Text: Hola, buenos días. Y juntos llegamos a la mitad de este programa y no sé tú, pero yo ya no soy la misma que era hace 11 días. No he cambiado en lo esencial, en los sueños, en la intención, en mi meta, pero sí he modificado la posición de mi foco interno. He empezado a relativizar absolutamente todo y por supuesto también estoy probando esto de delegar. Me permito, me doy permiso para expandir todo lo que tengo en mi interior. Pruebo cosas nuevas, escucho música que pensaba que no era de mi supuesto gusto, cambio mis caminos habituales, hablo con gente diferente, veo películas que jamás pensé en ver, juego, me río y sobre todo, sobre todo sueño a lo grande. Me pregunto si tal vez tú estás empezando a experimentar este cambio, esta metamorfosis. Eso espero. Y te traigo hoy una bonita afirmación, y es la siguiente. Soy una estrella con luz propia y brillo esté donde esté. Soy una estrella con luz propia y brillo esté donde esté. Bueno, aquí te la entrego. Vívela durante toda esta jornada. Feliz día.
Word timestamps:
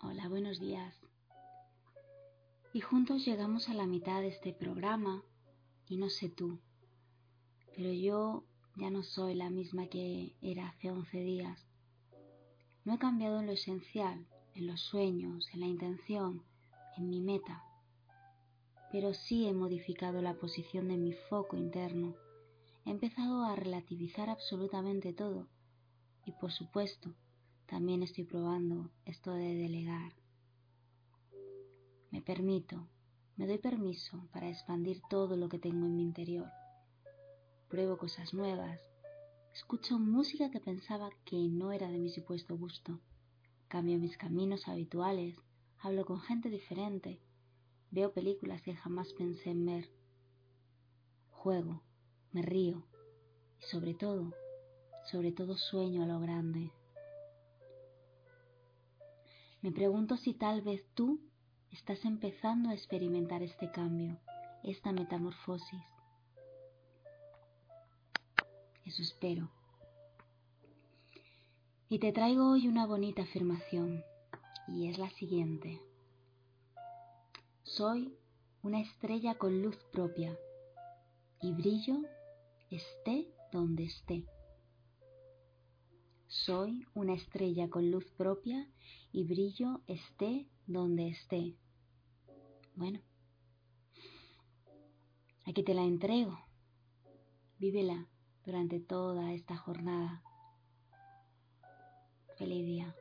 Hola, 0.00 0.28
buenos 0.28 0.60
días. 0.60 0.94
Y 2.72 2.80
juntos 2.80 3.24
llegamos 3.24 3.68
a 3.68 3.74
la 3.74 3.84
mitad 3.84 4.20
de 4.20 4.28
este 4.28 4.52
programa 4.52 5.24
y 5.88 5.96
no 5.96 6.08
sé 6.08 6.28
tú, 6.28 6.60
pero 7.74 7.90
yo 7.92 8.44
ya 8.76 8.90
no 8.90 9.02
soy 9.02 9.34
la 9.34 9.50
misma 9.50 9.88
que 9.88 10.36
era 10.40 10.68
hace 10.68 10.92
11 10.92 11.18
días. 11.18 11.66
No 12.84 12.94
he 12.94 12.98
cambiado 12.98 13.40
en 13.40 13.46
lo 13.46 13.52
esencial, 13.52 14.24
en 14.54 14.68
los 14.68 14.80
sueños, 14.82 15.48
en 15.52 15.60
la 15.60 15.66
intención, 15.66 16.44
en 16.96 17.10
mi 17.10 17.20
meta, 17.20 17.64
pero 18.92 19.14
sí 19.14 19.48
he 19.48 19.52
modificado 19.52 20.22
la 20.22 20.34
posición 20.34 20.86
de 20.86 20.96
mi 20.96 21.12
foco 21.12 21.56
interno. 21.56 22.14
He 22.84 22.90
empezado 22.92 23.42
a 23.42 23.56
relativizar 23.56 24.30
absolutamente 24.30 25.12
todo 25.12 25.48
y 26.24 26.30
por 26.30 26.52
supuesto 26.52 27.16
también 27.68 28.02
estoy 28.02 28.24
probando 28.24 28.90
esto 29.04 29.32
de 29.34 29.54
delegar. 29.54 30.14
Me 32.10 32.22
permito, 32.22 32.88
me 33.36 33.46
doy 33.46 33.58
permiso 33.58 34.26
para 34.32 34.48
expandir 34.48 35.02
todo 35.10 35.36
lo 35.36 35.50
que 35.50 35.58
tengo 35.58 35.84
en 35.84 35.96
mi 35.96 36.02
interior. 36.02 36.48
Pruebo 37.68 37.98
cosas 37.98 38.32
nuevas, 38.32 38.80
escucho 39.52 39.98
música 39.98 40.50
que 40.50 40.60
pensaba 40.60 41.10
que 41.26 41.36
no 41.36 41.70
era 41.70 41.90
de 41.90 41.98
mi 41.98 42.08
supuesto 42.08 42.56
gusto, 42.56 43.00
cambio 43.68 43.98
mis 43.98 44.16
caminos 44.16 44.66
habituales, 44.66 45.36
hablo 45.78 46.06
con 46.06 46.20
gente 46.20 46.48
diferente, 46.48 47.20
veo 47.90 48.14
películas 48.14 48.62
que 48.62 48.74
jamás 48.74 49.12
pensé 49.12 49.50
en 49.50 49.66
ver, 49.66 49.90
juego, 51.30 51.82
me 52.32 52.40
río 52.40 52.86
y 53.60 53.64
sobre 53.66 53.92
todo, 53.92 54.32
sobre 55.04 55.32
todo 55.32 55.58
sueño 55.58 56.02
a 56.02 56.06
lo 56.06 56.18
grande. 56.18 56.72
Me 59.60 59.72
pregunto 59.72 60.16
si 60.16 60.34
tal 60.34 60.62
vez 60.62 60.84
tú 60.94 61.20
estás 61.72 62.04
empezando 62.04 62.70
a 62.70 62.74
experimentar 62.74 63.42
este 63.42 63.70
cambio, 63.70 64.18
esta 64.62 64.92
metamorfosis. 64.92 65.82
Eso 68.84 69.02
espero. 69.02 69.50
Y 71.88 71.98
te 71.98 72.12
traigo 72.12 72.52
hoy 72.52 72.68
una 72.68 72.86
bonita 72.86 73.22
afirmación, 73.22 74.04
y 74.68 74.88
es 74.88 74.98
la 74.98 75.10
siguiente. 75.10 75.80
Soy 77.64 78.14
una 78.62 78.80
estrella 78.80 79.36
con 79.36 79.62
luz 79.62 79.76
propia 79.92 80.36
y 81.40 81.52
brillo 81.52 81.98
esté 82.70 83.26
donde 83.52 83.84
esté. 83.84 84.24
Soy 86.28 86.86
una 86.94 87.14
estrella 87.14 87.70
con 87.70 87.90
luz 87.90 88.04
propia 88.10 88.68
y 89.12 89.24
brillo 89.24 89.80
esté 89.86 90.46
donde 90.66 91.08
esté. 91.08 91.56
Bueno, 92.74 93.00
aquí 95.46 95.62
te 95.62 95.72
la 95.72 95.84
entrego. 95.84 96.38
Vívela 97.58 98.06
durante 98.44 98.78
toda 98.78 99.32
esta 99.32 99.56
jornada. 99.56 100.22
Feliz 102.36 102.66
día. 102.66 102.94